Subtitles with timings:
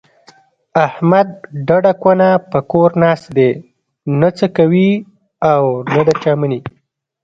[0.85, 1.27] احمد
[1.67, 3.51] ډډه کونه په کور ناست دی،
[4.19, 4.89] نه څه کوي
[5.93, 6.59] نه د چا مني.